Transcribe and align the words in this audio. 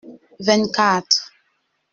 Vingt-quatre. 0.47 1.21